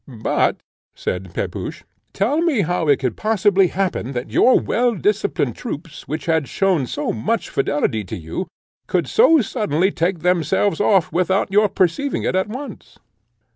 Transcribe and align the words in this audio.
"But," 0.07 0.63
said 0.95 1.31
Pepusch, 1.31 1.83
"tell 2.11 2.41
me 2.41 2.61
how 2.61 2.87
it 2.87 2.97
could 2.97 3.15
possibly 3.15 3.67
happen 3.67 4.13
that 4.13 4.31
your 4.31 4.59
well 4.59 4.95
disciplined 4.95 5.55
troop, 5.55 5.87
which 6.07 6.25
had 6.25 6.47
shown 6.47 6.87
so 6.87 7.11
much 7.11 7.49
fidelity 7.49 8.03
to 8.05 8.17
you, 8.17 8.47
could 8.87 9.05
so 9.07 9.41
suddenly 9.41 9.91
take 9.91 10.21
themselves 10.21 10.81
off, 10.81 11.13
without 11.13 11.51
your 11.51 11.69
perceiving 11.69 12.23
it 12.23 12.35
at 12.35 12.49
once?" 12.49 12.97